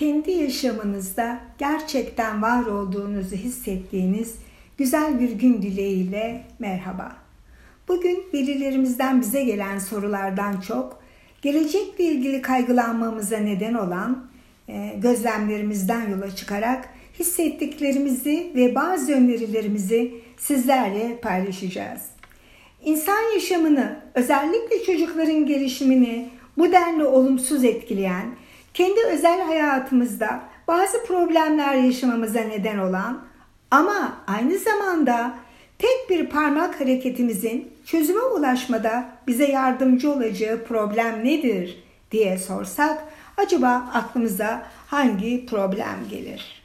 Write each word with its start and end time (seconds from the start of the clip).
kendi 0.00 0.30
yaşamınızda 0.30 1.40
gerçekten 1.58 2.42
var 2.42 2.66
olduğunuzu 2.66 3.36
hissettiğiniz 3.36 4.34
güzel 4.78 5.20
bir 5.20 5.30
gün 5.30 5.62
dileğiyle 5.62 6.44
merhaba. 6.58 7.16
Bugün 7.88 8.24
velilerimizden 8.34 9.20
bize 9.20 9.44
gelen 9.44 9.78
sorulardan 9.78 10.60
çok 10.60 11.02
gelecekle 11.42 12.04
ilgili 12.04 12.42
kaygılanmamıza 12.42 13.36
neden 13.36 13.74
olan 13.74 14.26
e, 14.68 14.94
gözlemlerimizden 14.98 16.08
yola 16.08 16.36
çıkarak 16.36 16.88
hissettiklerimizi 17.18 18.52
ve 18.54 18.74
bazı 18.74 19.12
önerilerimizi 19.12 20.14
sizlerle 20.36 21.16
paylaşacağız. 21.22 22.02
İnsan 22.84 23.34
yaşamını, 23.34 24.00
özellikle 24.14 24.84
çocukların 24.86 25.46
gelişimini 25.46 26.28
bu 26.58 26.72
denli 26.72 27.04
olumsuz 27.04 27.64
etkileyen 27.64 28.26
kendi 28.80 29.00
özel 29.06 29.40
hayatımızda 29.40 30.40
bazı 30.68 31.04
problemler 31.04 31.74
yaşamamıza 31.74 32.40
neden 32.40 32.78
olan 32.78 33.22
ama 33.70 34.12
aynı 34.26 34.58
zamanda 34.58 35.34
tek 35.78 36.10
bir 36.10 36.30
parmak 36.30 36.80
hareketimizin 36.80 37.72
çözüme 37.86 38.20
ulaşmada 38.20 39.04
bize 39.26 39.44
yardımcı 39.44 40.12
olacağı 40.12 40.64
problem 40.64 41.24
nedir 41.24 41.84
diye 42.10 42.38
sorsak 42.38 43.04
acaba 43.36 43.90
aklımıza 43.94 44.66
hangi 44.86 45.46
problem 45.46 46.08
gelir? 46.10 46.62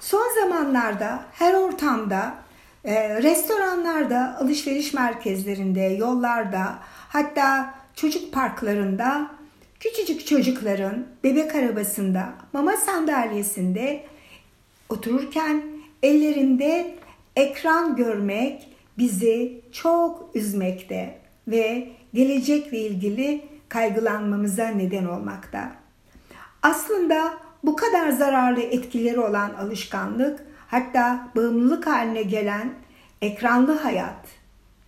Son 0.00 0.40
zamanlarda 0.40 1.22
her 1.32 1.54
ortamda, 1.54 2.34
e, 2.84 3.22
restoranlarda, 3.22 4.36
alışveriş 4.40 4.94
merkezlerinde, 4.94 5.80
yollarda, 5.80 6.78
hatta 7.08 7.74
çocuk 7.96 8.32
parklarında 8.32 9.39
Küçücük 9.80 10.26
çocukların 10.26 11.06
bebek 11.24 11.54
arabasında, 11.54 12.32
mama 12.52 12.76
sandalyesinde 12.76 14.04
otururken 14.88 15.62
ellerinde 16.02 16.94
ekran 17.36 17.96
görmek 17.96 18.68
bizi 18.98 19.60
çok 19.72 20.30
üzmekte 20.34 21.18
ve 21.48 21.88
gelecekle 22.14 22.78
ilgili 22.78 23.44
kaygılanmamıza 23.68 24.68
neden 24.68 25.04
olmakta. 25.04 25.72
Aslında 26.62 27.34
bu 27.64 27.76
kadar 27.76 28.10
zararlı 28.10 28.60
etkileri 28.60 29.20
olan 29.20 29.54
alışkanlık 29.54 30.46
hatta 30.68 31.28
bağımlılık 31.36 31.86
haline 31.86 32.22
gelen 32.22 32.72
ekranlı 33.22 33.72
hayat 33.72 34.26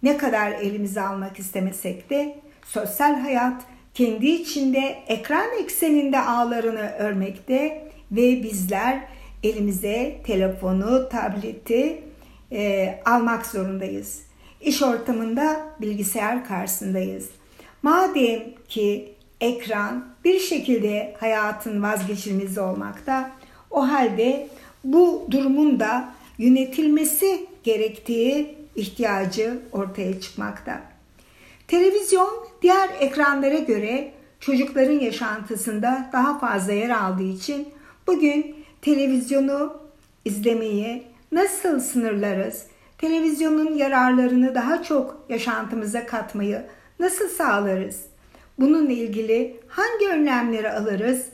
ne 0.02 0.16
kadar 0.16 0.52
elimize 0.52 1.00
almak 1.00 1.38
istemesek 1.38 2.10
de 2.10 2.40
sosyal 2.64 3.20
hayat 3.20 3.71
kendi 3.94 4.26
içinde 4.28 5.02
ekran 5.06 5.58
ekseninde 5.62 6.20
ağlarını 6.20 6.92
örmekte 6.98 7.88
ve 8.12 8.42
bizler 8.42 9.00
elimize 9.42 10.20
telefonu, 10.26 11.08
tableti 11.08 12.02
e, 12.52 12.94
almak 13.04 13.46
zorundayız. 13.46 14.22
İş 14.60 14.82
ortamında 14.82 15.60
bilgisayar 15.80 16.44
karşısındayız. 16.44 17.28
Madem 17.82 18.42
ki 18.68 19.14
ekran 19.40 20.06
bir 20.24 20.38
şekilde 20.38 21.14
hayatın 21.20 21.82
vazgeçilmezi 21.82 22.60
olmakta, 22.60 23.30
o 23.70 23.88
halde 23.88 24.48
bu 24.84 25.26
durumun 25.30 25.80
da 25.80 26.14
yönetilmesi 26.38 27.46
gerektiği 27.64 28.54
ihtiyacı 28.76 29.58
ortaya 29.72 30.20
çıkmakta. 30.20 30.91
Televizyon 31.72 32.46
diğer 32.62 32.90
ekranlara 33.00 33.58
göre 33.58 34.12
çocukların 34.40 35.00
yaşantısında 35.00 36.10
daha 36.12 36.38
fazla 36.38 36.72
yer 36.72 36.90
aldığı 36.90 37.22
için 37.22 37.68
bugün 38.06 38.56
televizyonu 38.82 39.76
izlemeyi 40.24 41.02
nasıl 41.32 41.80
sınırlarız? 41.80 42.66
Televizyonun 42.98 43.74
yararlarını 43.74 44.54
daha 44.54 44.82
çok 44.82 45.24
yaşantımıza 45.28 46.06
katmayı 46.06 46.62
nasıl 47.00 47.28
sağlarız? 47.28 48.00
Bununla 48.58 48.92
ilgili 48.92 49.60
hangi 49.68 50.08
önlemleri 50.08 50.70
alırız? 50.70 51.26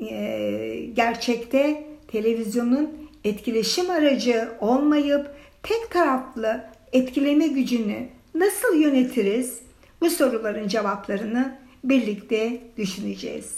Ee, 0.00 0.86
gerçekte 0.94 1.86
televizyonun 2.08 2.90
etkileşim 3.24 3.90
aracı 3.90 4.48
olmayıp 4.60 5.26
tek 5.62 5.90
taraflı 5.90 6.64
etkileme 6.92 7.46
gücünü 7.46 8.08
nasıl 8.34 8.74
yönetiriz? 8.74 9.58
Bu 10.00 10.10
soruların 10.10 10.68
cevaplarını 10.68 11.58
birlikte 11.84 12.60
düşüneceğiz. 12.76 13.56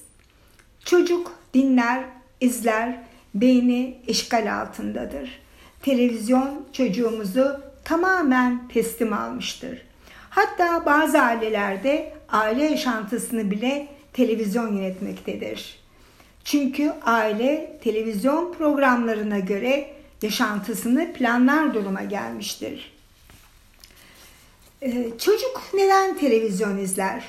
Çocuk 0.85 1.33
dinler, 1.55 2.05
izler, 2.41 3.01
beyni 3.35 3.97
işgal 4.07 4.61
altındadır. 4.61 5.41
Televizyon 5.83 6.67
çocuğumuzu 6.73 7.61
tamamen 7.85 8.69
teslim 8.69 9.13
almıştır. 9.13 9.83
Hatta 10.31 10.87
bazı 10.87 11.19
ailelerde 11.19 12.13
aile 12.29 12.65
yaşantısını 12.65 13.51
bile 13.51 13.89
televizyon 14.13 14.77
yönetmektedir. 14.77 15.79
Çünkü 16.45 16.93
aile 17.03 17.79
televizyon 17.85 18.53
programlarına 18.53 19.39
göre 19.39 19.91
yaşantısını 20.23 21.13
planlar 21.13 21.75
duruma 21.75 22.03
gelmiştir. 22.03 22.94
Ee, 24.85 25.11
çocuk 25.19 25.63
neden 25.75 26.19
televizyon 26.19 26.79
izler? 26.79 27.25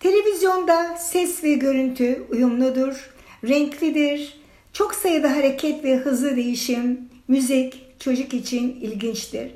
Televizyonda 0.00 0.96
ses 0.96 1.44
ve 1.44 1.52
görüntü 1.52 2.26
uyumludur, 2.30 3.10
renklidir, 3.48 4.40
çok 4.72 4.94
sayıda 4.94 5.36
hareket 5.36 5.84
ve 5.84 5.96
hızlı 5.96 6.36
değişim, 6.36 7.00
müzik 7.28 8.00
çocuk 8.00 8.34
için 8.34 8.80
ilginçtir. 8.80 9.50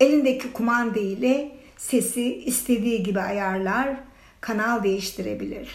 Elindeki 0.00 0.52
kumanda 0.52 1.00
ile 1.00 1.52
sesi 1.76 2.34
istediği 2.34 3.02
gibi 3.02 3.20
ayarlar, 3.20 3.96
kanal 4.40 4.82
değiştirebilir. 4.82 5.68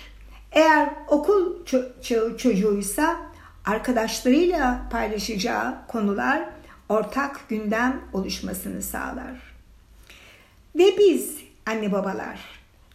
Eğer 0.52 0.90
okul 1.08 1.66
çağı 2.02 2.38
çocuğuysa 2.38 3.18
arkadaşlarıyla 3.66 4.88
paylaşacağı 4.91 5.88
konular 5.88 6.50
ortak 6.90 7.50
gündem 7.50 8.02
oluşmasını 8.14 8.81
sağlar. 8.81 9.47
Ve 10.78 10.98
biz 10.98 11.38
anne 11.66 11.92
babalar 11.92 12.40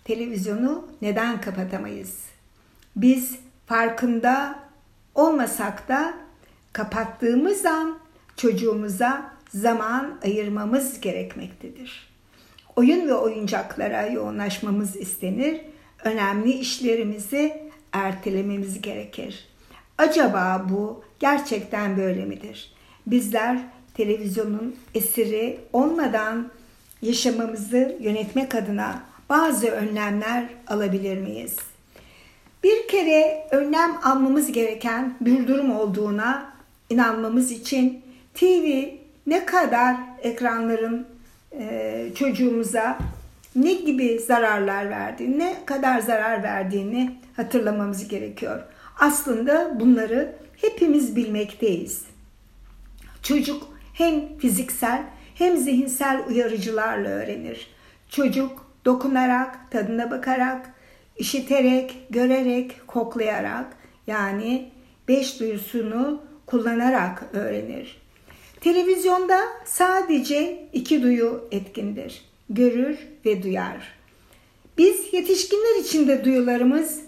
televizyonu 0.04 0.88
neden 1.03 1.41
kapatamayız? 1.41 2.19
Biz 2.97 3.38
farkında 3.66 4.59
olmasak 5.15 5.88
da 5.88 6.15
kapattığımız 6.72 7.66
an 7.66 7.98
çocuğumuza 8.37 9.32
zaman 9.48 10.19
ayırmamız 10.25 11.00
gerekmektedir. 11.00 12.09
Oyun 12.76 13.09
ve 13.09 13.15
oyuncaklara 13.15 14.06
yoğunlaşmamız 14.06 14.97
istenir. 14.97 15.60
Önemli 16.04 16.53
işlerimizi 16.53 17.62
ertelememiz 17.93 18.81
gerekir. 18.82 19.49
Acaba 19.99 20.66
bu 20.70 21.04
gerçekten 21.20 21.97
böyle 21.97 22.25
midir? 22.25 22.72
Bizler 23.06 23.59
televizyonun 23.94 24.76
esiri 24.94 25.60
olmadan 25.72 26.50
yaşamamızı 27.02 27.96
yönetmek 28.00 28.54
adına 28.54 29.02
bazı 29.28 29.66
önlemler 29.66 30.44
alabilir 30.66 31.18
miyiz? 31.18 31.56
Bir 32.64 32.88
kere 32.88 33.46
önlem 33.50 33.96
almamız 34.02 34.52
gereken 34.52 35.14
bir 35.20 35.48
durum 35.48 35.76
olduğuna 35.76 36.52
inanmamız 36.90 37.50
için 37.50 38.02
TV 38.34 38.84
ne 39.26 39.44
kadar 39.46 39.96
ekranların 40.22 41.06
e, 41.52 42.08
çocuğumuza 42.14 42.98
ne 43.56 43.72
gibi 43.72 44.19
zararlar 44.19 44.90
verdiğini, 44.90 45.38
ne 45.38 45.64
kadar 45.66 46.00
zarar 46.00 46.42
verdiğini 46.42 47.19
hatırlamamız 47.36 48.08
gerekiyor. 48.08 48.62
Aslında 48.98 49.81
bunları 49.81 50.37
hepimiz 50.60 51.16
bilmekteyiz. 51.16 52.04
Çocuk 53.22 53.69
hem 53.94 54.38
fiziksel 54.38 55.02
hem 55.34 55.56
zihinsel 55.56 56.23
uyarıcılarla 56.29 57.08
öğrenir. 57.08 57.70
Çocuk 58.11 58.67
dokunarak, 58.84 59.70
tadına 59.70 60.11
bakarak, 60.11 60.75
işiterek, 61.19 61.96
görerek, 62.11 62.87
koklayarak 62.87 63.76
yani 64.06 64.70
beş 65.08 65.40
duyusunu 65.40 66.23
kullanarak 66.46 67.23
öğrenir. 67.32 68.02
Televizyonda 68.61 69.40
sadece 69.64 70.69
iki 70.73 71.02
duyu 71.02 71.49
etkindir. 71.52 72.25
Görür 72.50 72.99
ve 73.26 73.43
duyar. 73.43 73.93
Biz 74.78 75.12
yetişkinler 75.12 75.81
için 75.81 76.08
de 76.08 76.25
duyularımız 76.25 77.00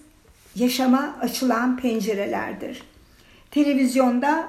yaşama 0.56 1.16
açılan 1.20 1.76
pencerelerdir. 1.76 2.82
Televizyonda 3.50 4.48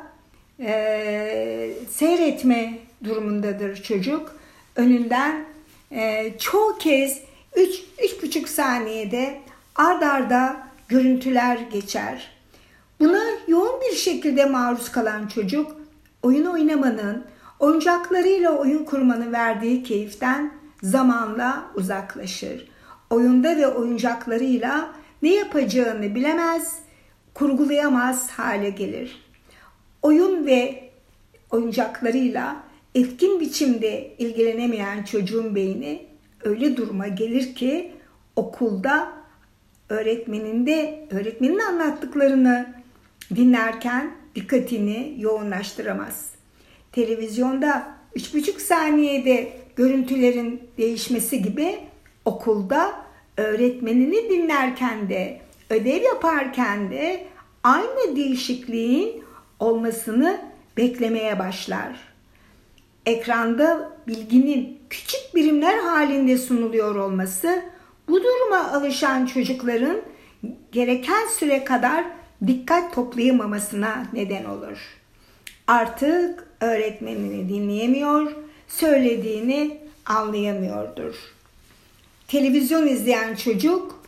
e, 0.60 1.71
seyretme 1.89 2.78
durumundadır 3.06 3.84
çocuk. 3.84 4.36
Önünden 4.75 5.46
e, 5.92 6.34
çoğu 6.40 6.78
kez 6.78 7.19
3-3,5 7.56 8.48
saniyede 8.48 9.42
ard 9.75 10.02
arda 10.02 10.68
görüntüler 10.88 11.57
geçer. 11.57 12.31
Buna 13.00 13.24
yoğun 13.48 13.81
bir 13.81 13.96
şekilde 13.96 14.46
maruz 14.46 14.92
kalan 14.92 15.28
çocuk 15.28 15.75
oyun 16.24 16.46
oynamanın, 16.46 17.25
oyuncaklarıyla 17.60 18.52
oyun 18.52 18.84
kurmanın 18.84 19.34
verdiği 19.34 19.84
keyiften 19.84 20.52
zamanla 20.84 21.66
uzaklaşır. 21.75 22.68
Oyunda 23.10 23.57
ve 23.57 23.68
oyuncaklarıyla 23.68 24.90
ne 25.22 25.34
yapacağını 25.34 26.16
bilemez, 26.16 26.80
kurgulayamaz 27.34 28.30
hale 28.30 28.69
gelir. 28.69 29.25
Oyun 30.02 30.46
ve 30.46 30.90
oyuncaklarıyla 31.52 32.56
etkin 32.95 33.39
biçimde 33.39 34.15
ilgilenemeyen 34.18 35.03
çocuğun 35.03 35.56
beyni 35.56 36.06
öyle 36.44 36.77
duruma 36.77 37.07
gelir 37.07 37.56
ki 37.56 37.92
okulda 38.36 39.13
öğretmenin 39.89 40.65
de 40.65 41.07
öğretmenin 41.12 41.59
anlattıklarını 41.59 42.74
dinlerken 43.36 44.12
dikkatini 44.36 45.15
yoğunlaştıramaz. 45.18 46.31
Televizyonda 46.92 47.95
3,5 48.15 48.59
saniyede 48.59 49.51
görüntülerin 49.75 50.62
değişmesi 50.77 51.42
gibi 51.42 51.80
okulda 52.25 53.06
öğretmenini 53.38 54.30
dinlerken 54.30 55.09
de 55.09 55.42
ödev 55.69 56.03
yaparken 56.03 56.92
de 56.92 57.25
aynı 57.63 58.15
değişikliğin 58.15 59.24
olmasını 59.59 60.42
beklemeye 60.77 61.39
başlar. 61.39 62.14
Ekranda 63.06 63.92
bilginin 64.07 64.80
küçük 64.90 65.36
birimler 65.36 65.78
halinde 65.78 66.38
sunuluyor 66.38 66.96
olması 66.96 67.62
bu 68.07 68.24
duruma 68.24 68.72
alışan 68.72 69.25
çocukların 69.25 70.02
gereken 70.72 71.28
süre 71.40 71.63
kadar 71.63 72.06
dikkat 72.48 72.94
toplayamamasına 72.94 74.06
neden 74.13 74.46
olur. 74.46 74.78
Artık 75.68 76.48
öğretmenini 76.62 77.50
dinleyemiyor, 77.50 78.31
söylediğini 78.68 79.78
anlayamıyordur. 80.06 81.16
Televizyon 82.28 82.88
izleyen 82.88 83.36
çocuk 83.36 84.04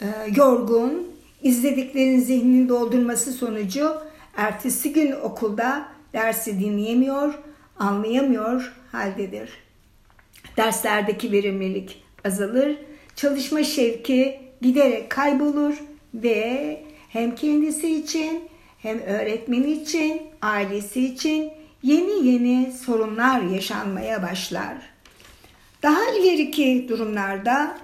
e, 0.00 0.06
yorgun, 0.36 1.08
izlediklerin 1.42 2.20
zihnini 2.20 2.68
doldurması 2.68 3.32
sonucu 3.32 3.96
ertesi 4.36 4.92
gün 4.92 5.12
okulda 5.12 5.88
dersi 6.12 6.60
dinleyemiyor, 6.60 7.34
anlayamıyor 7.78 8.72
haldedir. 8.92 9.50
Derslerdeki 10.56 11.32
verimlilik 11.32 12.02
azalır, 12.24 12.76
çalışma 13.16 13.64
şevki 13.64 14.40
giderek 14.62 15.10
kaybolur 15.10 15.74
ve 16.14 16.82
hem 17.08 17.34
kendisi 17.34 17.94
için 17.94 18.48
hem 18.78 19.00
öğretmeni 19.00 19.72
için, 19.72 20.22
ailesi 20.42 21.04
için 21.04 21.52
yeni 21.82 22.26
yeni 22.26 22.72
sorunlar 22.72 23.40
yaşanmaya 23.40 24.22
başlar. 24.22 24.76
Daha 25.82 26.10
ileriki 26.10 26.86
durumlarda 26.88 27.78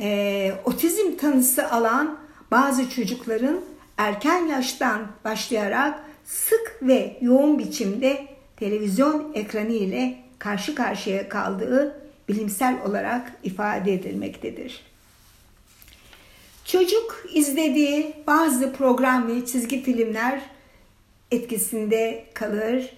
e, 0.00 0.52
otizm 0.64 1.16
tanısı 1.16 1.70
alan 1.70 2.18
bazı 2.50 2.90
çocukların 2.90 3.60
erken 3.98 4.46
yaştan 4.46 5.06
başlayarak 5.24 6.04
sık 6.24 6.78
ve 6.82 7.16
yoğun 7.20 7.58
biçimde 7.58 8.35
televizyon 8.56 9.32
ekranı 9.34 9.72
ile 9.72 10.16
karşı 10.38 10.74
karşıya 10.74 11.28
kaldığı 11.28 12.02
bilimsel 12.28 12.78
olarak 12.86 13.32
ifade 13.44 13.92
edilmektedir. 13.92 14.82
Çocuk 16.64 17.26
izlediği 17.34 18.14
bazı 18.26 18.72
program 18.72 19.28
ve 19.28 19.46
çizgi 19.46 19.82
filmler 19.82 20.40
etkisinde 21.30 22.24
kalır, 22.34 22.96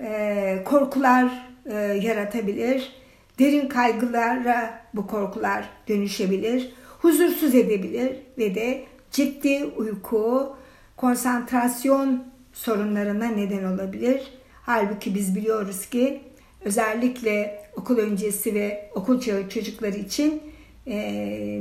e, 0.00 0.62
korkular 0.64 1.46
e, 1.66 1.74
yaratabilir, 1.76 2.92
derin 3.38 3.68
kaygılara 3.68 4.84
bu 4.94 5.06
korkular 5.06 5.64
dönüşebilir, 5.88 6.72
huzursuz 6.98 7.54
edebilir 7.54 8.16
ve 8.38 8.54
de 8.54 8.84
ciddi 9.10 9.64
uyku, 9.64 10.56
konsantrasyon 10.96 12.24
sorunlarına 12.52 13.26
neden 13.26 13.64
olabilir. 13.64 14.39
Halbuki 14.62 15.14
biz 15.14 15.34
biliyoruz 15.36 15.86
ki 15.86 16.20
özellikle 16.64 17.64
okul 17.76 17.98
öncesi 17.98 18.54
ve 18.54 18.90
okul 18.94 19.20
çağı 19.20 19.48
çocukları 19.48 19.96
için 19.96 20.42
e, 20.86 20.96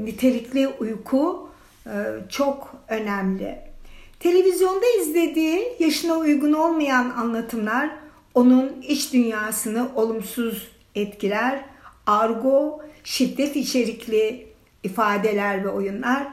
nitelikli 0.05 0.67
uyku 0.67 1.49
e, 1.85 1.91
çok 2.29 2.75
önemli. 2.87 3.59
Televizyonda 4.19 4.85
izlediği 5.01 5.73
yaşına 5.79 6.13
uygun 6.17 6.53
olmayan 6.53 7.09
anlatımlar 7.09 7.89
onun 8.33 8.81
iç 8.81 9.13
dünyasını 9.13 9.89
olumsuz 9.95 10.67
etkiler. 10.95 11.65
Argo, 12.05 12.81
şiddet 13.03 13.55
içerikli 13.55 14.47
ifadeler 14.83 15.63
ve 15.63 15.69
oyunlar 15.69 16.27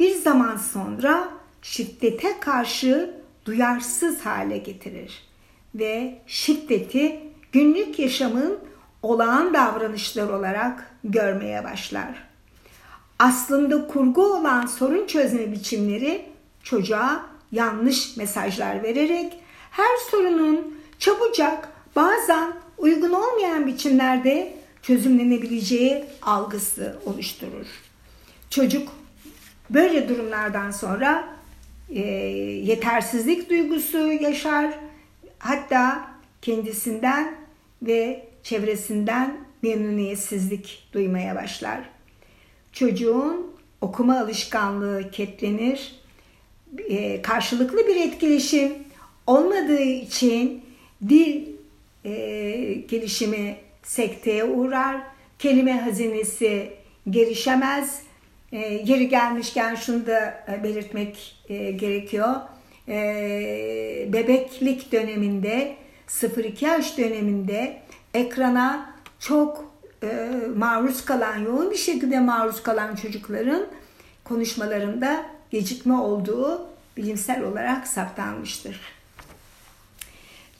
bir 0.00 0.14
zaman 0.14 0.56
sonra 0.56 1.28
şiddete 1.62 2.40
karşı 2.40 3.14
duyarsız 3.44 4.20
hale 4.20 4.58
getirir 4.58 5.27
ve 5.74 6.18
şiddeti 6.26 7.20
günlük 7.52 7.98
yaşamın 7.98 8.58
olağan 9.02 9.54
davranışlar 9.54 10.28
olarak 10.28 10.94
görmeye 11.04 11.64
başlar. 11.64 12.28
Aslında 13.18 13.86
kurgu 13.86 14.22
olan 14.22 14.66
sorun 14.66 15.06
çözme 15.06 15.52
biçimleri 15.52 16.26
çocuğa 16.62 17.26
yanlış 17.52 18.16
mesajlar 18.16 18.82
vererek 18.82 19.32
her 19.70 19.96
sorunun 20.10 20.78
çabucak 20.98 21.68
bazen 21.96 22.52
uygun 22.78 23.12
olmayan 23.12 23.66
biçimlerde 23.66 24.54
çözümlenebileceği 24.82 26.04
algısı 26.22 26.98
oluşturur. 27.06 27.66
Çocuk 28.50 28.88
böyle 29.70 30.08
durumlardan 30.08 30.70
sonra 30.70 31.28
e, 31.90 32.00
yetersizlik 32.64 33.50
duygusu 33.50 34.12
yaşar. 34.12 34.87
Hatta 35.38 36.10
kendisinden 36.42 37.34
ve 37.82 38.28
çevresinden 38.42 39.36
memnuniyetsizlik 39.62 40.88
duymaya 40.92 41.34
başlar. 41.34 41.80
Çocuğun 42.72 43.46
okuma 43.80 44.20
alışkanlığı 44.20 45.10
ketlenir. 45.10 45.94
E, 46.88 47.22
karşılıklı 47.22 47.86
bir 47.86 47.96
etkileşim 47.96 48.72
olmadığı 49.26 49.82
için 49.82 50.62
dil 51.08 51.46
e, 52.04 52.10
gelişimi 52.88 53.56
sekteye 53.82 54.44
uğrar. 54.44 54.96
Kelime 55.38 55.80
hazinesi 55.80 56.72
gelişemez. 57.10 58.02
E, 58.52 58.58
yeri 58.58 59.08
gelmişken 59.08 59.74
şunu 59.74 60.06
da 60.06 60.44
e, 60.52 60.64
belirtmek 60.64 61.36
e, 61.48 61.70
gerekiyor. 61.70 62.34
E, 62.88 64.08
bebeklik 64.12 64.92
döneminde 64.92 65.76
0-2 66.08 66.64
yaş 66.64 66.98
döneminde 66.98 67.82
ekrana 68.14 68.94
çok 69.18 69.72
e, 70.02 70.30
maruz 70.56 71.04
kalan, 71.04 71.38
yoğun 71.38 71.70
bir 71.70 71.76
şekilde 71.76 72.20
maruz 72.20 72.62
kalan 72.62 72.94
çocukların 72.94 73.66
konuşmalarında 74.24 75.26
gecikme 75.50 75.94
olduğu 75.94 76.66
bilimsel 76.96 77.42
olarak 77.42 77.86
saptanmıştır. 77.86 78.80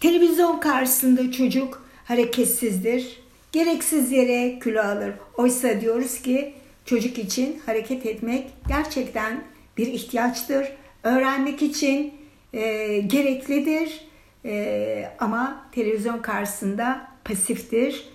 Televizyon 0.00 0.60
karşısında 0.60 1.32
çocuk 1.32 1.88
hareketsizdir. 2.04 3.20
Gereksiz 3.52 4.12
yere 4.12 4.58
kilo 4.58 4.80
alır. 4.80 5.12
Oysa 5.36 5.80
diyoruz 5.80 6.22
ki 6.22 6.54
çocuk 6.84 7.18
için 7.18 7.62
hareket 7.66 8.06
etmek 8.06 8.50
gerçekten 8.68 9.44
bir 9.76 9.86
ihtiyaçtır. 9.86 10.66
Öğrenmek 11.02 11.62
için 11.62 12.14
e, 12.52 12.98
gereklidir. 12.98 14.08
E, 14.44 15.10
ama 15.18 15.66
televizyon 15.72 16.18
karşısında 16.18 17.08
pasiftir. 17.24 18.08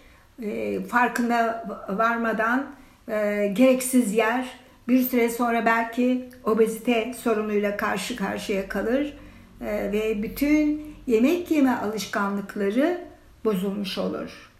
E, 0.43 0.79
farkına 0.83 1.67
varmadan 1.89 2.65
e, 3.07 3.47
gereksiz 3.53 4.13
yer 4.13 4.45
bir 4.87 5.01
süre 5.01 5.29
sonra 5.29 5.65
belki 5.65 6.29
obezite 6.43 7.13
sorunuyla 7.13 7.77
karşı 7.77 8.15
karşıya 8.15 8.69
kalır 8.69 9.17
e, 9.61 9.91
ve 9.91 10.23
bütün 10.23 10.85
yemek 11.07 11.51
yeme 11.51 11.75
alışkanlıkları 11.75 13.01
bozulmuş 13.45 13.97
olur. 13.97 14.51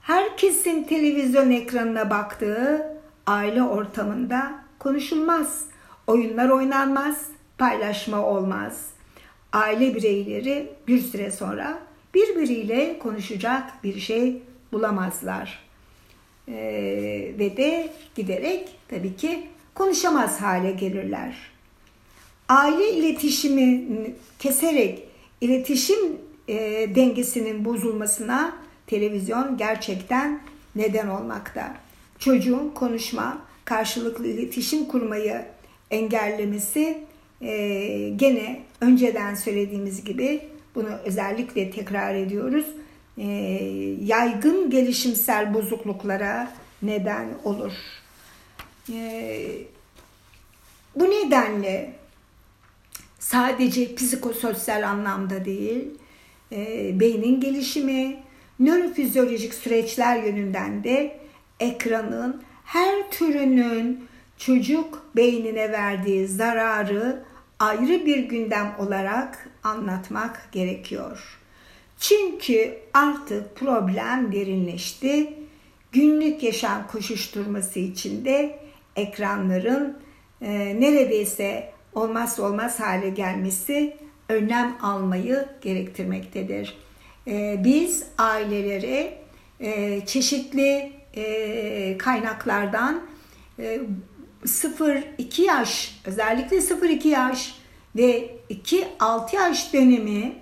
Herkesin 0.00 0.84
televizyon 0.84 1.50
ekranına 1.50 2.10
baktığı 2.10 2.86
aile 3.26 3.62
ortamında 3.62 4.54
konuşulmaz, 4.78 5.64
oyunlar 6.06 6.48
oynanmaz, 6.48 7.26
paylaşma 7.58 8.26
olmaz. 8.26 8.90
Aile 9.52 9.94
bireyleri 9.94 10.72
bir 10.88 11.00
süre 11.00 11.30
sonra 11.30 11.78
birbiriyle 12.14 12.98
konuşacak 12.98 13.84
bir 13.84 14.00
şey 14.00 14.42
bulamazlar. 14.72 15.70
Ee, 16.48 17.32
ve 17.38 17.56
de 17.56 17.92
giderek 18.14 18.68
tabii 18.88 19.16
ki 19.16 19.46
konuşamaz 19.74 20.40
hale 20.40 20.70
gelirler. 20.70 21.36
aile 22.48 22.92
iletişimi 22.92 23.84
keserek 24.38 25.02
iletişim 25.40 25.98
e, 26.48 26.54
dengesinin 26.94 27.64
bozulmasına 27.64 28.56
televizyon 28.86 29.56
gerçekten 29.56 30.40
neden 30.76 31.08
olmakta. 31.08 31.76
Çocuğun 32.18 32.70
konuşma, 32.70 33.38
karşılıklı 33.64 34.26
iletişim 34.26 34.84
kurmayı 34.84 35.44
engellemesi 35.90 37.04
e, 37.42 38.12
gene 38.16 38.60
önceden 38.80 39.34
söylediğimiz 39.34 40.04
gibi 40.04 40.48
bunu 40.74 40.88
özellikle 41.04 41.70
tekrar 41.70 42.14
ediyoruz. 42.14 42.66
E, 43.18 43.26
yaygın 44.04 44.70
gelişimsel 44.70 45.54
bozukluklara 45.54 46.52
neden 46.82 47.28
olur. 47.44 47.72
E, 48.92 49.46
bu 50.96 51.10
nedenle 51.10 51.92
sadece 53.18 53.94
psikososyal 53.94 54.88
anlamda 54.88 55.44
değil, 55.44 55.84
e, 56.52 56.90
beynin 57.00 57.40
gelişimi, 57.40 58.16
nörofizyolojik 58.60 59.54
süreçler 59.54 60.22
yönünden 60.22 60.84
de 60.84 61.20
ekranın 61.60 62.42
her 62.64 63.10
türünün 63.10 64.04
çocuk 64.38 65.06
beynine 65.16 65.72
verdiği 65.72 66.28
zararı 66.28 67.29
ayrı 67.60 68.06
bir 68.06 68.18
gündem 68.18 68.74
olarak 68.78 69.48
anlatmak 69.62 70.52
gerekiyor. 70.52 71.38
Çünkü 71.98 72.78
artık 72.94 73.56
problem 73.56 74.32
derinleşti. 74.32 75.32
Günlük 75.92 76.42
yaşam 76.42 76.86
koşuşturması 76.86 77.78
içinde 77.78 78.58
ekranların 78.96 79.98
e, 80.42 80.80
neredeyse 80.80 81.72
olmazsa 81.94 82.42
olmaz 82.42 82.80
hale 82.80 83.10
gelmesi 83.10 83.96
önlem 84.28 84.76
almayı 84.82 85.48
gerektirmektedir. 85.60 86.76
E, 87.26 87.60
biz 87.64 88.04
ailelere 88.18 89.18
e, 89.60 90.00
çeşitli 90.06 90.92
e, 91.16 91.98
kaynaklardan 91.98 93.02
e, 93.58 93.80
0-2 94.44 95.42
yaş 95.42 96.00
özellikle 96.04 96.56
0-2 96.56 97.08
yaş 97.08 97.54
ve 97.96 98.36
2-6 98.50 99.36
yaş 99.36 99.72
dönemi 99.72 100.32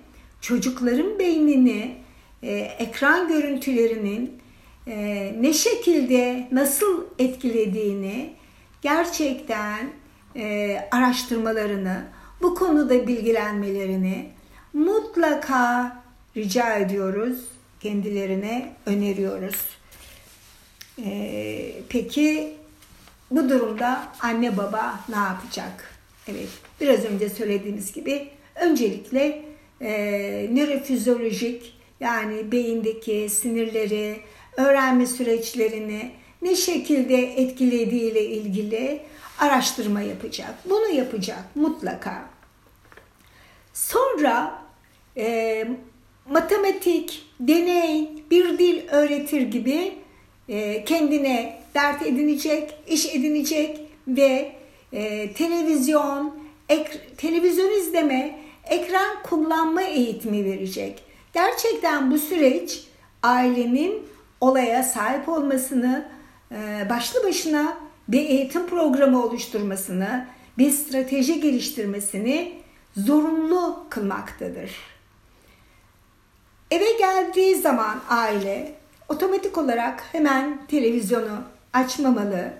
çocukların 0.41 1.19
beynini 1.19 1.95
e, 2.43 2.51
ekran 2.57 3.27
görüntülerinin 3.27 4.39
e, 4.87 5.35
ne 5.39 5.53
şekilde 5.53 6.47
nasıl 6.51 7.03
etkilediğini 7.19 8.33
gerçekten 8.81 9.89
e, 10.35 10.77
araştırmalarını 10.91 12.03
bu 12.41 12.55
konuda 12.55 13.07
bilgilenmelerini 13.07 14.29
mutlaka 14.73 15.97
rica 16.37 16.75
ediyoruz 16.75 17.39
kendilerine 17.79 18.71
öneriyoruz. 18.85 19.65
E, 21.05 21.71
peki 21.89 22.58
bu 23.31 23.49
durumda 23.49 24.07
anne 24.21 24.57
baba 24.57 24.99
ne 25.09 25.15
yapacak? 25.15 25.93
Evet, 26.27 26.49
biraz 26.81 27.05
önce 27.05 27.29
söylediğimiz 27.29 27.93
gibi 27.93 28.27
öncelikle 28.55 29.45
e, 29.81 29.91
nörofizyolojik 30.51 31.79
yani 31.99 32.51
beyindeki 32.51 33.29
sinirleri, 33.29 34.19
öğrenme 34.57 35.05
süreçlerini 35.05 36.11
ne 36.41 36.55
şekilde 36.55 37.17
etkilediğiyle 37.17 38.25
ilgili 38.25 39.01
araştırma 39.39 40.01
yapacak. 40.01 40.55
Bunu 40.65 40.87
yapacak 40.87 41.55
mutlaka. 41.55 42.29
Sonra 43.73 44.61
e, 45.17 45.67
matematik, 46.29 47.25
deney, 47.39 48.09
bir 48.31 48.57
dil 48.57 48.87
öğretir 48.89 49.41
gibi 49.41 49.93
e, 50.49 50.85
kendine 50.85 51.58
dert 51.75 52.01
edinecek, 52.01 52.75
iş 52.87 53.15
edinecek 53.15 53.79
ve 54.07 54.51
e, 54.93 55.33
televizyon, 55.33 56.39
ek, 56.69 56.91
televizyon 57.17 57.71
izleme, 57.71 58.39
ekran 58.63 59.23
kullanma 59.23 59.81
eğitimi 59.81 60.45
verecek. 60.45 61.03
Gerçekten 61.33 62.11
bu 62.11 62.17
süreç 62.17 62.83
ailenin 63.23 64.07
olaya 64.41 64.83
sahip 64.83 65.29
olmasını 65.29 66.09
e, 66.51 66.89
başlı 66.89 67.23
başına 67.23 67.77
bir 68.07 68.29
eğitim 68.29 68.67
programı 68.67 69.25
oluşturmasını, 69.25 70.27
bir 70.57 70.71
strateji 70.71 71.41
geliştirmesini 71.41 72.53
zorunlu 72.97 73.85
kılmaktadır. 73.89 74.71
Eve 76.71 76.93
geldiği 76.99 77.55
zaman 77.55 78.01
aile 78.09 78.75
otomatik 79.09 79.57
olarak 79.57 80.03
hemen 80.11 80.65
televizyonu 80.67 81.41
açmamalı. 81.73 82.51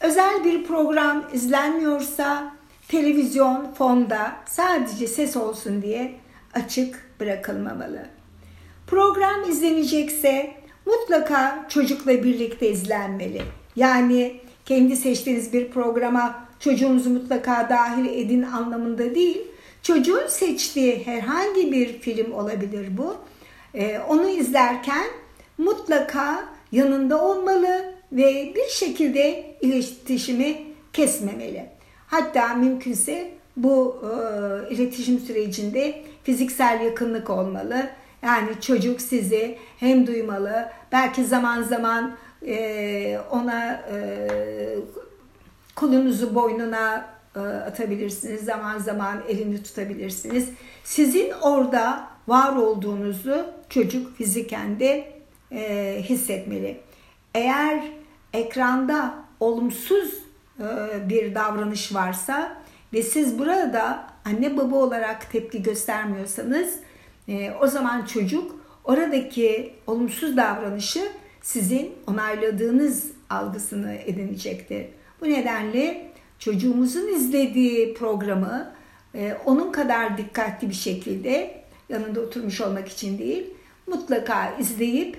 Özel 0.00 0.44
bir 0.44 0.64
program 0.64 1.24
izlenmiyorsa 1.32 2.54
televizyon 2.88 3.74
fonda 3.74 4.36
sadece 4.46 5.06
ses 5.06 5.36
olsun 5.36 5.82
diye 5.82 6.14
açık 6.54 7.20
bırakılmamalı. 7.20 8.06
Program 8.86 9.50
izlenecekse 9.50 10.54
mutlaka 10.86 11.66
çocukla 11.68 12.24
birlikte 12.24 12.70
izlenmeli. 12.70 13.42
Yani 13.76 14.40
kendi 14.64 14.96
seçtiğiniz 14.96 15.52
bir 15.52 15.70
programa 15.70 16.48
çocuğunuzu 16.60 17.10
mutlaka 17.10 17.68
dahil 17.70 18.06
edin 18.06 18.42
anlamında 18.42 19.14
değil. 19.14 19.42
Çocuğun 19.82 20.26
seçtiği 20.28 21.06
herhangi 21.06 21.72
bir 21.72 21.98
film 21.98 22.32
olabilir 22.32 22.98
bu. 22.98 23.16
Ee, 23.74 23.98
onu 24.08 24.28
izlerken 24.28 25.04
mutlaka 25.58 26.44
yanında 26.72 27.24
olmalı 27.24 27.97
ve 28.12 28.52
bir 28.54 28.68
şekilde 28.68 29.54
iletişimi 29.60 30.56
kesmemeli. 30.92 31.66
Hatta 32.06 32.54
mümkünse 32.54 33.30
bu 33.56 34.02
e, 34.02 34.74
iletişim 34.74 35.18
sürecinde 35.18 36.02
fiziksel 36.22 36.80
yakınlık 36.80 37.30
olmalı. 37.30 37.88
Yani 38.22 38.48
çocuk 38.60 39.00
sizi 39.00 39.58
hem 39.78 40.06
duymalı, 40.06 40.68
belki 40.92 41.24
zaman 41.24 41.62
zaman 41.62 42.16
e, 42.46 43.18
ona 43.30 43.84
e, 43.92 43.98
kolunuzu 45.74 46.34
boynuna 46.34 47.08
e, 47.36 47.40
atabilirsiniz. 47.40 48.44
Zaman 48.44 48.78
zaman 48.78 49.22
elini 49.28 49.62
tutabilirsiniz. 49.62 50.48
Sizin 50.84 51.30
orada 51.30 52.08
var 52.28 52.56
olduğunuzu 52.56 53.46
çocuk 53.68 54.16
fiziken 54.16 54.80
de 54.80 55.12
e, 55.52 55.96
hissetmeli. 56.02 56.80
Eğer 57.34 57.97
ekranda 58.32 59.14
olumsuz 59.40 60.14
e, 60.60 60.64
bir 61.08 61.34
davranış 61.34 61.94
varsa 61.94 62.56
ve 62.92 63.02
siz 63.02 63.38
burada 63.38 64.06
anne 64.24 64.56
baba 64.56 64.76
olarak 64.76 65.32
tepki 65.32 65.62
göstermiyorsanız 65.62 66.76
e, 67.28 67.50
o 67.60 67.66
zaman 67.66 68.04
çocuk 68.04 68.58
oradaki 68.84 69.74
olumsuz 69.86 70.36
davranışı 70.36 71.08
sizin 71.42 71.94
onayladığınız 72.06 73.10
algısını 73.30 73.94
edinecektir. 73.94 74.86
Bu 75.20 75.24
nedenle 75.24 76.10
çocuğumuzun 76.38 77.08
izlediği 77.08 77.94
programı 77.94 78.72
e, 79.14 79.36
onun 79.44 79.72
kadar 79.72 80.18
dikkatli 80.18 80.68
bir 80.68 80.74
şekilde 80.74 81.62
yanında 81.88 82.20
oturmuş 82.20 82.60
olmak 82.60 82.88
için 82.88 83.18
değil, 83.18 83.46
mutlaka 83.86 84.56
izleyip 84.58 85.16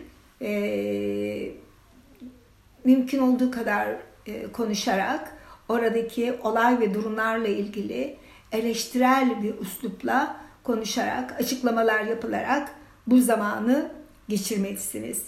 mümkün 2.89 3.19
olduğu 3.19 3.51
kadar 3.51 3.88
e, 4.25 4.51
konuşarak 4.51 5.34
oradaki 5.69 6.34
olay 6.43 6.79
ve 6.79 6.93
durumlarla 6.93 7.48
ilgili 7.48 8.15
eleştirel 8.51 9.43
bir 9.43 9.53
üslupla 9.60 10.36
konuşarak, 10.63 11.41
açıklamalar 11.41 12.03
yapılarak 12.03 12.72
bu 13.08 13.22
zamanı 13.22 13.91
geçirmelisiniz. 14.29 15.24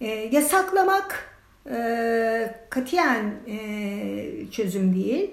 E, 0.00 0.06
yasaklamak 0.08 1.38
e, 1.70 2.54
katiyen 2.70 3.34
e, 3.46 4.50
çözüm 4.50 4.94
değil. 4.94 5.30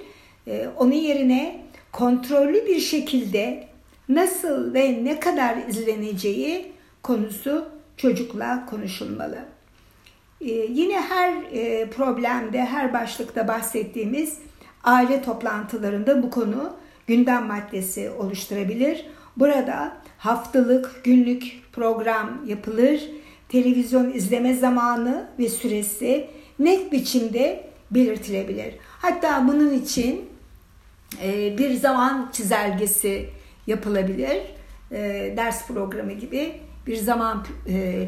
E, 0.48 0.68
onun 0.78 0.92
yerine 0.92 1.66
kontrollü 1.92 2.66
bir 2.66 2.80
şekilde 2.80 3.68
nasıl 4.10 4.74
ve 4.74 5.04
ne 5.04 5.20
kadar 5.20 5.58
izleneceği 5.58 6.72
konusu 7.04 7.70
çocukla 7.98 8.66
konuşulmalı. 8.66 9.55
E, 10.46 10.50
yine 10.50 11.02
her 11.02 11.34
e, 11.52 11.90
problemde, 11.90 12.66
her 12.66 12.94
başlıkta 12.94 13.48
bahsettiğimiz 13.48 14.38
aile 14.84 15.22
toplantılarında 15.22 16.24
bu 16.24 16.30
konu 16.30 16.74
gündem 17.08 17.46
maddesi 17.48 18.10
oluşturabilir. 18.10 19.06
Burada 19.38 19.98
haftalık, 20.18 21.02
günlük 21.04 21.62
program 21.74 22.46
yapılır 22.48 23.02
televizyon 23.50 24.14
izleme 24.14 24.54
zamanı 24.54 25.28
ve 25.40 25.50
süresi 25.50 26.28
net 26.60 26.92
biçimde 26.92 27.70
belirtilebilir. 27.92 28.76
Hatta 29.00 29.48
bunun 29.48 29.74
için 29.74 30.26
e, 31.24 31.58
bir 31.58 31.74
zaman 31.74 32.30
çizelgesi 32.34 33.30
yapılabilir. 33.68 34.42
E, 34.92 35.34
ders 35.38 35.68
programı 35.68 36.12
gibi 36.12 36.54
bir 36.88 36.96
zaman 36.96 37.46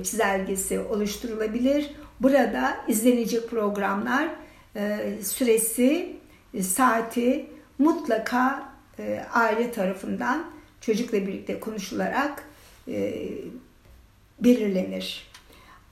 çizelgesi 0.03 0.79
oluşturulabilir. 0.79 1.91
Burada 2.19 2.77
izlenecek 2.87 3.49
programlar 3.49 4.27
e, 4.75 4.99
süresi, 5.23 6.15
e, 6.53 6.63
saati 6.63 7.45
mutlaka 7.79 8.69
e, 8.99 9.23
aile 9.33 9.71
tarafından 9.71 10.43
çocukla 10.81 11.27
birlikte 11.27 11.59
konuşularak 11.59 12.43
belirlenir. 14.39 15.27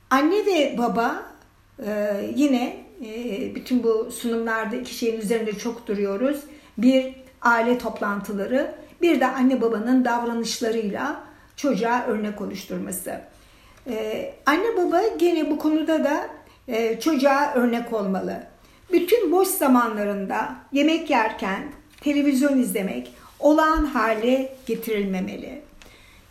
Anne 0.10 0.46
ve 0.46 0.75
baba 0.77 1.25
yine 2.36 2.86
bütün 3.55 3.84
bu 3.84 4.12
sunumlarda 4.12 4.75
iki 4.75 4.96
şeyin 4.96 5.22
üzerinde 5.22 5.58
çok 5.58 5.88
duruyoruz. 5.88 6.39
Bir 6.77 7.15
aile 7.41 7.77
toplantıları, 7.77 8.75
bir 9.01 9.20
de 9.20 9.27
anne 9.27 9.62
babanın 9.62 10.05
davranışlarıyla 10.05 11.24
çocuğa 11.55 12.05
örnek 12.08 12.41
oluşturması. 12.41 13.22
Ee, 13.88 14.34
anne 14.46 14.77
baba 14.77 15.01
gene 15.18 15.51
bu 15.51 15.58
konuda 15.58 16.04
da 16.04 16.30
e, 16.68 17.00
çocuğa 17.00 17.54
örnek 17.54 17.94
olmalı. 17.94 18.44
Bütün 18.92 19.32
boş 19.32 19.48
zamanlarında 19.48 20.56
yemek 20.72 21.10
yerken 21.10 21.63
televizyon 22.01 22.60
izlemek 22.60 23.13
olağan 23.39 23.86
hale 23.86 24.56
getirilmemeli. 24.65 25.62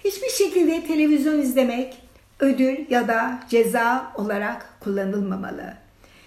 Hiçbir 0.04 0.28
şekilde 0.28 0.86
televizyon 0.86 1.40
izlemek 1.40 1.96
ödül 2.40 2.76
ya 2.90 3.08
da 3.08 3.40
ceza 3.48 4.12
olarak 4.14 4.80
kullanılmamalı. 4.80 5.74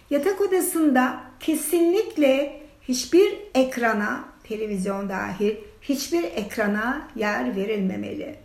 Yatak 0.09 0.41
odasında 0.41 1.19
kesinlikle 1.39 2.61
hiçbir 2.81 3.37
ekrana, 3.55 4.23
televizyon 4.43 5.09
dahil 5.09 5.55
hiçbir 5.81 6.23
ekrana 6.23 7.07
yer 7.15 7.55
verilmemeli. 7.55 8.35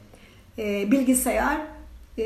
E, 0.59 0.91
bilgisayar 0.91 1.59
e, 2.19 2.25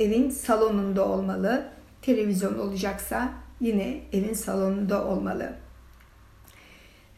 evin 0.00 0.30
salonunda 0.30 1.08
olmalı. 1.08 1.68
Televizyon 2.02 2.58
olacaksa 2.58 3.32
yine 3.60 4.00
evin 4.12 4.34
salonunda 4.34 5.06
olmalı. 5.06 5.52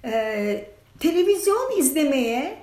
E, 0.05 0.65
televizyon 1.01 1.79
izlemeye 1.79 2.59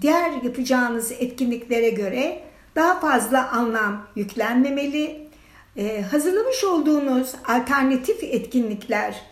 diğer 0.00 0.30
yapacağınız 0.42 1.12
etkinliklere 1.12 1.90
göre 1.90 2.40
daha 2.76 3.00
fazla 3.00 3.50
anlam 3.50 4.06
yüklenmemeli. 4.16 5.30
E, 5.76 6.02
hazırlamış 6.02 6.64
olduğunuz 6.64 7.34
alternatif 7.48 8.24
etkinlikler 8.24 9.22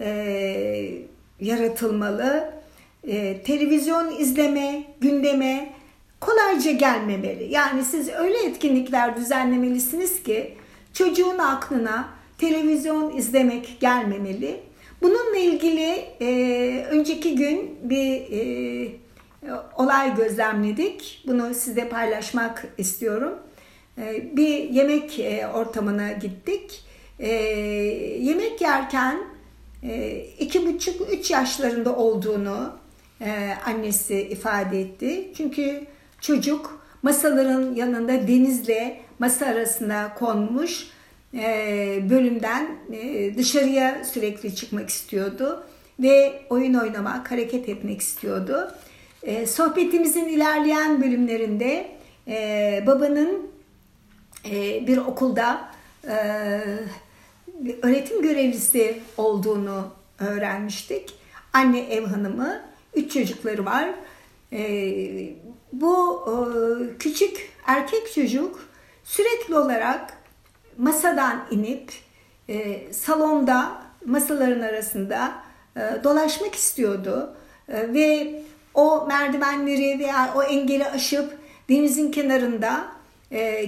e, 0.00 0.08
yaratılmalı. 1.40 2.50
E, 3.04 3.42
televizyon 3.42 4.20
izleme, 4.20 4.84
gündeme 5.00 5.72
kolayca 6.20 6.70
gelmemeli. 6.70 7.52
Yani 7.52 7.84
siz 7.84 8.08
öyle 8.08 8.44
etkinlikler 8.44 9.16
düzenlemelisiniz 9.16 10.22
ki 10.22 10.56
çocuğun 10.92 11.38
aklına 11.38 12.08
televizyon 12.38 13.16
izlemek 13.16 13.76
gelmemeli. 13.80 14.60
Bununla 15.02 15.36
ilgili 15.36 16.04
e, 16.20 16.86
önceki 16.90 17.34
gün 17.34 17.78
bir 17.82 18.12
e, 18.32 18.92
olay 19.76 20.16
gözlemledik. 20.16 21.22
Bunu 21.26 21.54
size 21.54 21.88
paylaşmak 21.88 22.66
istiyorum. 22.78 23.32
E, 23.98 24.36
bir 24.36 24.70
yemek 24.70 25.18
e, 25.18 25.46
ortamına 25.54 26.12
gittik. 26.12 26.84
E, 27.18 27.28
yemek 28.20 28.60
yerken 28.60 29.18
e, 29.82 30.20
iki 30.38 30.66
buçuk 30.66 31.12
üç 31.12 31.30
yaşlarında 31.30 31.96
olduğunu 31.96 32.72
e, 33.20 33.54
annesi 33.66 34.20
ifade 34.20 34.80
etti. 34.80 35.32
Çünkü 35.36 35.86
çocuk 36.20 36.80
masaların 37.02 37.74
yanında 37.74 38.28
denizle 38.28 39.00
masa 39.18 39.46
arasında 39.46 40.12
konmuş 40.18 40.90
e, 41.34 42.10
bölümden 42.10 42.76
e, 42.92 43.34
dışarıya 43.36 44.04
sürekli 44.04 44.54
çıkmak 44.54 44.88
istiyordu 44.88 45.64
ve 46.00 46.42
oyun 46.50 46.74
oynamak, 46.74 47.30
hareket 47.30 47.68
etmek 47.68 48.00
istiyordu. 48.00 48.74
E, 49.22 49.46
sohbetimizin 49.46 50.28
ilerleyen 50.28 51.02
bölümlerinde 51.02 51.90
babanın 52.86 53.50
bir 54.86 54.96
okulda 54.96 55.70
öğretim 57.82 58.22
görevlisi 58.22 59.00
olduğunu 59.16 59.92
öğrenmiştik. 60.18 61.14
Anne 61.52 61.80
ev 61.80 62.04
hanımı, 62.04 62.60
üç 62.94 63.12
çocukları 63.12 63.64
var. 63.64 63.90
Bu 65.72 66.24
e, 66.26 66.32
küçük 66.98 67.50
erkek 67.66 68.12
çocuk 68.14 68.68
sürekli 69.04 69.54
olarak 69.56 70.12
masadan 70.78 71.46
inip 71.50 71.92
e, 72.48 72.92
salonda 72.92 73.82
masaların 74.06 74.60
arasında 74.60 75.32
e, 75.76 75.80
dolaşmak 76.04 76.54
istiyordu 76.54 77.34
ve 77.68 78.42
o 78.74 79.06
merdivenleri 79.06 79.98
veya 79.98 80.32
o 80.36 80.42
engeli 80.42 80.86
aşıp 80.86 81.38
denizin 81.68 82.12
kenarında 82.12 82.86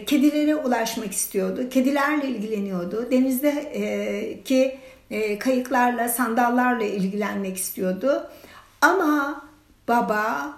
kedilere 0.06 0.56
ulaşmak 0.56 1.12
istiyordu. 1.12 1.68
Kedilerle 1.70 2.28
ilgileniyordu. 2.28 3.10
Denizdeki 3.10 4.78
e, 5.12 5.38
kayıklarla, 5.38 6.08
sandallarla 6.08 6.84
ilgilenmek 6.84 7.56
istiyordu. 7.56 8.30
Ama 8.80 9.44
baba 9.88 10.52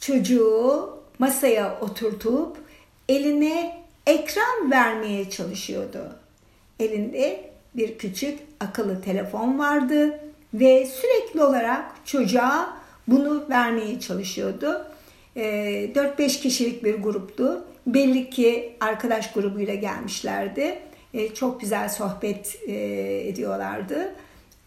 çocuğu 0.00 0.90
masaya 1.18 1.80
oturtup 1.80 2.56
eline 3.08 3.82
ekran 4.06 4.70
vermeye 4.70 5.30
çalışıyordu. 5.30 6.16
Elinde 6.80 7.50
bir 7.74 7.98
küçük 7.98 8.38
akıllı 8.60 9.02
telefon 9.02 9.58
vardı 9.58 10.20
ve 10.54 10.86
sürekli 10.86 11.42
olarak 11.42 11.84
çocuğa 12.04 12.76
bunu 13.08 13.48
vermeye 13.50 14.00
çalışıyordu. 14.00 14.86
4-5 15.36 16.22
ee, 16.22 16.26
kişilik 16.26 16.84
bir 16.84 16.94
gruptu. 16.94 17.64
Belli 17.86 18.30
ki 18.30 18.76
arkadaş 18.80 19.32
grubuyla 19.32 19.74
gelmişlerdi. 19.74 20.78
Ee, 21.14 21.34
çok 21.34 21.60
güzel 21.60 21.88
sohbet 21.88 22.58
e, 22.66 22.74
ediyorlardı. 23.28 24.14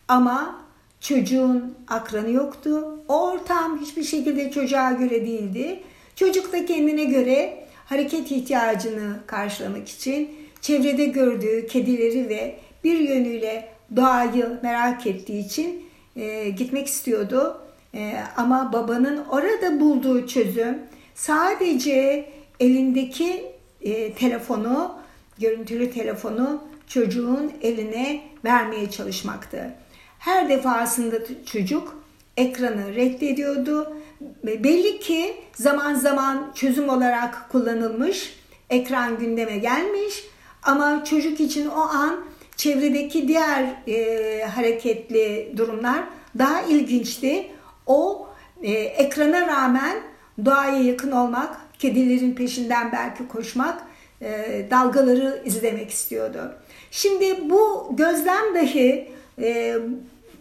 Ama 0.07 0.61
çocuğun 0.99 1.77
akranı 1.87 2.31
yoktu. 2.31 2.92
Ortam 3.07 3.79
hiçbir 3.81 4.03
şekilde 4.03 4.51
çocuğa 4.51 4.91
göre 4.91 5.25
değildi. 5.25 5.79
Çocuk 6.15 6.53
da 6.53 6.65
kendine 6.65 7.03
göre 7.03 7.67
hareket 7.85 8.31
ihtiyacını 8.31 9.19
karşılamak 9.27 9.89
için 9.89 10.35
çevrede 10.61 11.05
gördüğü 11.05 11.67
kedileri 11.67 12.29
ve 12.29 12.55
bir 12.83 12.99
yönüyle 12.99 13.69
doğayı 13.95 14.59
merak 14.63 15.07
ettiği 15.07 15.45
için 15.45 15.85
e, 16.15 16.49
gitmek 16.49 16.87
istiyordu. 16.87 17.61
E, 17.95 18.13
ama 18.37 18.73
babanın 18.73 19.25
orada 19.25 19.79
bulduğu 19.79 20.27
çözüm 20.27 20.79
sadece 21.15 22.29
elindeki 22.59 23.45
e, 23.81 24.13
telefonu, 24.13 24.95
görüntülü 25.39 25.91
telefonu 25.91 26.63
çocuğun 26.87 27.51
eline 27.61 28.21
vermeye 28.45 28.91
çalışmaktı. 28.91 29.75
Her 30.19 30.49
defasında 30.49 31.15
çocuk 31.45 32.02
ekranı 32.37 32.95
reddediyordu. 32.95 33.97
Belli 34.43 34.99
ki 34.99 35.33
zaman 35.55 35.93
zaman 35.93 36.51
çözüm 36.55 36.89
olarak 36.89 37.49
kullanılmış, 37.51 38.39
ekran 38.69 39.19
gündeme 39.19 39.57
gelmiş 39.57 40.23
ama 40.63 41.03
çocuk 41.03 41.39
için 41.39 41.67
o 41.67 41.81
an 41.81 42.19
çevredeki 42.55 43.27
diğer 43.27 43.65
e, 43.87 44.45
hareketli 44.45 45.53
durumlar 45.57 46.03
daha 46.37 46.61
ilginçti. 46.61 47.47
O 47.85 48.27
e, 48.63 48.71
ekrana 48.71 49.47
rağmen 49.47 49.97
doğaya 50.45 50.79
yakın 50.83 51.11
olmak, 51.11 51.57
kedilerin 51.79 52.35
peşinden 52.35 52.91
belki 52.91 53.27
koşmak, 53.27 53.83
e, 54.21 54.65
dalgaları 54.71 55.41
izlemek 55.45 55.89
istiyordu. 55.89 56.55
Şimdi 56.91 57.49
bu 57.49 57.91
gözlem 57.97 58.55
dahi 58.55 59.11
e, 59.41 59.77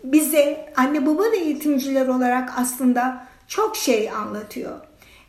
bize 0.04 0.72
anne 0.76 1.06
baba 1.06 1.32
ve 1.32 1.36
eğitimciler 1.36 2.08
olarak 2.08 2.52
aslında 2.56 3.26
çok 3.48 3.76
şey 3.76 4.10
anlatıyor. 4.10 4.80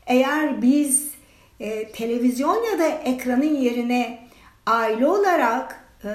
Eğer 0.07 0.61
biz 0.61 1.11
e, 1.59 1.91
televizyon 1.91 2.63
ya 2.71 2.79
da 2.79 2.87
ekranın 2.87 3.55
yerine 3.55 4.27
aile 4.65 5.07
olarak 5.07 5.85
e, 6.05 6.11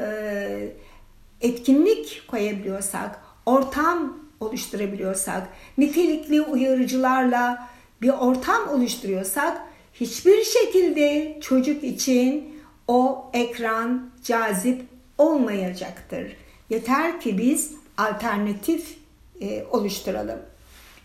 etkinlik 1.40 2.22
koyabiliyorsak, 2.28 3.20
ortam 3.46 4.18
oluşturabiliyorsak, 4.40 5.48
nitelikli 5.78 6.42
uyarıcılarla 6.42 7.68
bir 8.02 8.08
ortam 8.08 8.68
oluşturuyorsak 8.68 9.60
hiçbir 9.94 10.44
şekilde 10.44 11.38
çocuk 11.40 11.84
için 11.84 12.58
o 12.88 13.30
ekran 13.32 14.10
cazip 14.24 14.82
olmayacaktır. 15.18 16.36
Yeter 16.70 17.20
ki 17.20 17.38
biz 17.38 17.72
alternatif 17.98 18.96
e, 19.40 19.64
oluşturalım. 19.70 20.38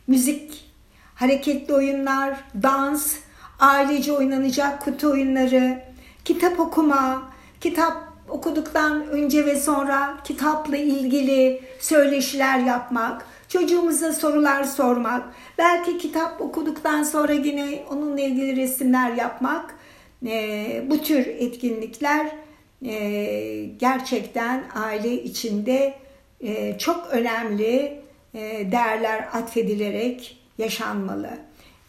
müzik, 0.07 0.65
hareketli 1.15 1.73
oyunlar, 1.73 2.43
dans, 2.63 3.15
ailece 3.59 4.13
oynanacak 4.13 4.81
kutu 4.81 5.11
oyunları, 5.11 5.83
kitap 6.25 6.59
okuma, 6.59 7.31
kitap 7.61 8.13
okuduktan 8.29 9.07
önce 9.07 9.45
ve 9.45 9.55
sonra 9.55 10.17
kitapla 10.23 10.77
ilgili 10.77 11.61
söyleşiler 11.79 12.59
yapmak, 12.59 13.25
çocuğumuza 13.47 14.13
sorular 14.13 14.63
sormak, 14.63 15.23
belki 15.57 15.97
kitap 15.97 16.41
okuduktan 16.41 17.03
sonra 17.03 17.33
yine 17.33 17.83
onunla 17.89 18.21
ilgili 18.21 18.55
resimler 18.55 19.11
yapmak, 19.11 19.75
e, 20.25 20.83
bu 20.89 21.01
tür 21.01 21.27
etkinlikler 21.27 22.31
e, 22.85 23.65
gerçekten 23.79 24.63
aile 24.75 25.23
içinde 25.23 26.02
e, 26.43 26.77
çok 26.77 27.07
önemli 27.11 27.99
e, 28.33 28.71
değerler 28.71 29.29
atfedilerek 29.33 30.37
yaşanmalı. 30.57 31.29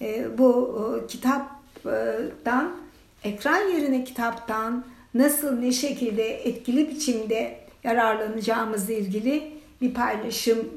E, 0.00 0.38
bu 0.38 1.04
kitaptan, 1.08 2.76
ekran 3.24 3.68
yerine 3.68 4.04
kitaptan 4.04 4.84
nasıl 5.14 5.58
ne 5.58 5.72
şekilde 5.72 6.28
etkili 6.28 6.88
biçimde 6.88 7.58
yararlanacağımızla 7.84 8.92
ilgili 8.92 9.52
bir 9.80 9.94
paylaşım 9.94 10.68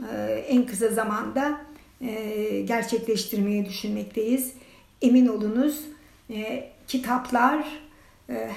en 0.47 0.65
kısa 0.65 0.87
zamanda 0.87 1.61
gerçekleştirmeyi 2.65 3.65
düşünmekteyiz. 3.65 4.53
Emin 5.01 5.27
olunuz 5.27 5.81
kitaplar, 6.87 7.65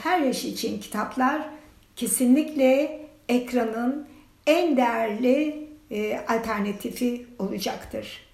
her 0.02 0.20
yaş 0.20 0.44
için 0.44 0.80
kitaplar 0.80 1.48
kesinlikle 1.96 3.00
ekranın 3.28 4.06
en 4.46 4.76
değerli 4.76 5.68
e, 5.90 6.20
alternatifi 6.28 7.26
olacaktır. 7.38 8.30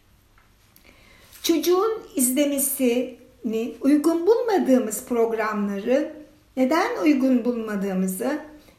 Çocuğun 1.43 2.03
izlemesini 2.15 3.75
uygun 3.81 4.27
bulmadığımız 4.27 5.05
programları 5.05 6.13
neden 6.57 7.03
uygun 7.03 7.45
bulmadığımızı 7.45 8.39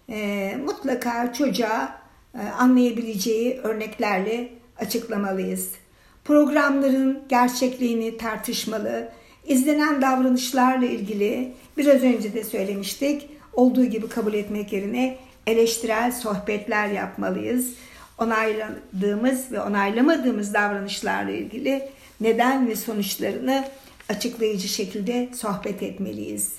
e, 0.09 0.53
mutlaka 0.65 1.33
çocuğa 1.33 2.01
e, 2.35 2.39
anlayabileceği 2.39 3.59
örneklerle 3.63 4.49
açıklamalıyız. 4.79 5.71
Programların 6.25 7.23
gerçekliğini 7.29 8.17
tartışmalı, 8.17 9.09
izlenen 9.47 10.01
davranışlarla 10.01 10.85
ilgili 10.85 11.53
biraz 11.77 12.03
önce 12.03 12.33
de 12.33 12.43
söylemiştik, 12.43 13.29
olduğu 13.53 13.85
gibi 13.85 14.09
kabul 14.09 14.33
etmek 14.33 14.73
yerine 14.73 15.17
eleştirel 15.47 16.11
sohbetler 16.11 16.87
yapmalıyız. 16.87 17.73
Onayladığımız 18.17 19.51
ve 19.51 19.61
onaylamadığımız 19.61 20.53
davranışlarla 20.53 21.31
ilgili 21.31 21.89
neden 22.21 22.67
ve 22.67 22.75
sonuçlarını 22.75 23.65
açıklayıcı 24.09 24.67
şekilde 24.67 25.29
sohbet 25.35 25.83
etmeliyiz. 25.83 26.53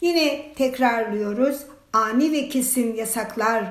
Yine 0.00 0.52
tekrarlıyoruz. 0.54 1.58
Ani 1.92 2.32
ve 2.32 2.48
kesin 2.48 2.94
yasaklar 2.94 3.64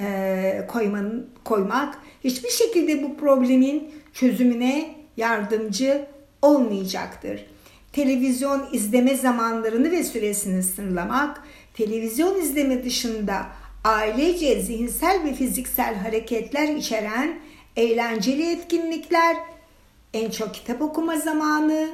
e, 0.00 0.66
koyman, 0.68 1.26
koymak 1.44 1.98
hiçbir 2.24 2.50
şekilde 2.50 3.02
bu 3.02 3.16
problemin 3.16 3.90
çözümüne 4.12 4.94
yardımcı 5.16 6.06
olmayacaktır. 6.42 7.46
Televizyon 7.92 8.68
izleme 8.72 9.16
zamanlarını 9.16 9.90
ve 9.90 10.04
süresini 10.04 10.62
sınırlamak, 10.62 11.42
televizyon 11.74 12.40
izleme 12.40 12.84
dışında 12.84 13.46
ailece 13.84 14.62
zihinsel 14.62 15.24
ve 15.24 15.32
fiziksel 15.34 15.94
hareketler 15.94 16.68
içeren 16.68 17.38
eğlenceli 17.76 18.52
etkinlikler, 18.52 19.36
en 20.14 20.30
çok 20.30 20.54
kitap 20.54 20.82
okuma 20.82 21.16
zamanı, 21.16 21.88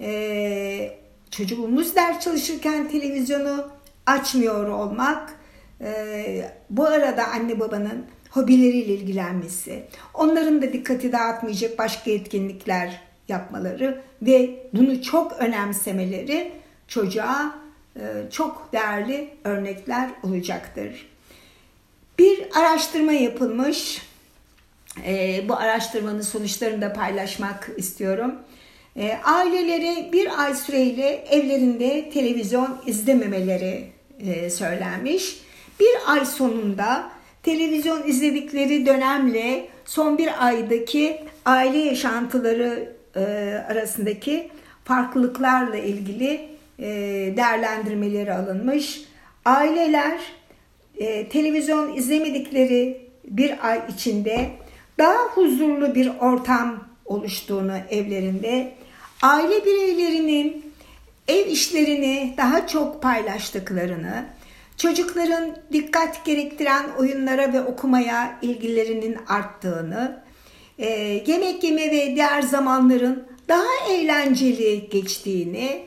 e, 0.00 0.98
çocuğumuz 1.30 1.96
ders 1.96 2.20
çalışırken 2.20 2.88
televizyonu 2.88 3.68
açmıyor 4.06 4.68
olmak, 4.68 5.34
e, 5.80 6.50
bu 6.70 6.86
arada 6.86 7.26
anne 7.26 7.60
babanın 7.60 8.06
hobileriyle 8.30 8.94
ilgilenmesi, 8.94 9.84
onların 10.14 10.62
da 10.62 10.72
dikkati 10.72 11.12
dağıtmayacak 11.12 11.78
başka 11.78 12.10
etkinlikler 12.10 13.00
yapmaları 13.28 14.02
ve 14.22 14.66
bunu 14.72 15.02
çok 15.02 15.32
önemsemeleri 15.32 16.52
çocuğa 16.88 17.54
e, 17.96 18.02
çok 18.30 18.68
değerli 18.72 19.28
örnekler 19.44 20.10
olacaktır. 20.22 21.13
Bir 22.18 22.44
araştırma 22.54 23.12
yapılmış. 23.12 24.02
E, 25.06 25.44
bu 25.48 25.56
araştırmanın 25.56 26.20
sonuçlarını 26.20 26.82
da 26.82 26.92
paylaşmak 26.92 27.70
istiyorum. 27.76 28.34
E, 28.96 29.18
ailelere 29.24 30.12
bir 30.12 30.42
ay 30.42 30.54
süreyle 30.54 31.24
evlerinde 31.30 32.10
televizyon 32.10 32.82
izlememeleri 32.86 33.86
e, 34.20 34.50
söylenmiş. 34.50 35.40
Bir 35.80 35.96
ay 36.06 36.26
sonunda 36.26 37.10
televizyon 37.42 38.08
izledikleri 38.08 38.86
dönemle 38.86 39.68
son 39.84 40.18
bir 40.18 40.46
aydaki 40.46 41.20
aile 41.44 41.78
yaşantıları 41.78 42.92
e, 43.16 43.20
arasındaki 43.68 44.50
farklılıklarla 44.84 45.76
ilgili 45.76 46.48
e, 46.78 46.86
değerlendirmeleri 47.36 48.32
alınmış. 48.32 49.04
Aileler 49.44 50.20
e, 50.98 51.28
televizyon 51.28 51.96
izlemedikleri 51.96 53.08
bir 53.24 53.68
ay 53.68 53.82
içinde 53.94 54.50
daha 54.98 55.16
huzurlu 55.16 55.94
bir 55.94 56.12
ortam 56.20 56.84
oluştuğunu 57.04 57.76
evlerinde, 57.90 58.74
aile 59.22 59.64
bireylerinin 59.64 60.72
ev 61.28 61.46
işlerini 61.46 62.34
daha 62.36 62.66
çok 62.66 63.02
paylaştıklarını, 63.02 64.24
çocukların 64.76 65.56
dikkat 65.72 66.24
gerektiren 66.24 66.86
oyunlara 66.98 67.52
ve 67.52 67.62
okumaya 67.62 68.38
ilgilerinin 68.42 69.16
arttığını, 69.28 70.22
e, 70.78 70.88
yemek 71.26 71.64
yeme 71.64 71.90
ve 71.90 72.16
diğer 72.16 72.42
zamanların 72.42 73.26
daha 73.48 73.90
eğlenceli 73.90 74.88
geçtiğini, 74.88 75.82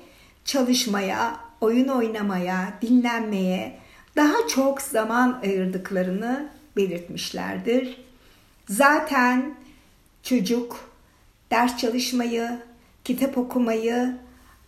çalışmaya, 0.46 1.36
oyun 1.62 1.88
oynamaya, 1.88 2.74
dinlenmeye 2.82 3.78
daha 4.18 4.48
çok 4.48 4.82
zaman 4.82 5.40
ayırdıklarını 5.44 6.50
belirtmişlerdir. 6.78 7.98
Zaten 8.70 9.56
çocuk 10.24 10.92
ders 11.52 11.78
çalışmayı, 11.78 12.60
kitap 13.04 13.38
okumayı, 13.38 14.18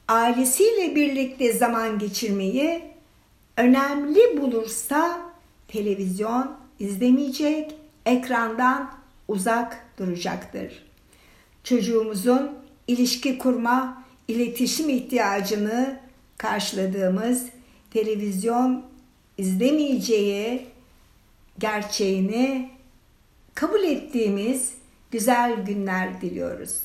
ailesiyle 0.08 0.96
birlikte 0.96 1.54
zaman 1.54 2.00
geçirmeyi 2.00 2.82
önemli 3.58 4.42
bulursa 4.42 5.20
televizyon 5.68 6.58
izlemeyecek, 6.80 7.76
ekrandan 8.06 8.92
uzak 9.28 9.86
duracaktır. 9.98 10.86
Çocuğumuzun 11.64 12.52
ilişki 12.88 13.38
kurma, 13.38 14.04
iletişim 14.28 14.90
ihtiyacını 14.90 16.00
karşıladığımız 16.38 17.46
televizyon 17.94 18.89
izlemeyeceği 19.40 20.66
gerçeğini 21.60 22.70
kabul 23.56 23.84
ettiğimiz 23.84 24.74
güzel 25.12 25.66
günler 25.66 26.22
diliyoruz. 26.22 26.76